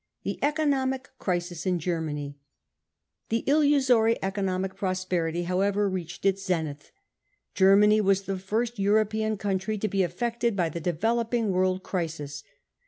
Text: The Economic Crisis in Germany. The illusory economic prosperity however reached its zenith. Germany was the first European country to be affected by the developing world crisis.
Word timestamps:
The 0.23 0.43
Economic 0.43 1.09
Crisis 1.19 1.67
in 1.67 1.77
Germany. 1.77 2.39
The 3.29 3.47
illusory 3.47 4.17
economic 4.23 4.75
prosperity 4.75 5.43
however 5.43 5.87
reached 5.87 6.25
its 6.25 6.43
zenith. 6.43 6.91
Germany 7.53 8.01
was 8.01 8.23
the 8.23 8.39
first 8.39 8.79
European 8.79 9.37
country 9.37 9.77
to 9.77 9.87
be 9.87 10.01
affected 10.01 10.55
by 10.55 10.69
the 10.69 10.79
developing 10.81 11.51
world 11.51 11.83
crisis. 11.83 12.41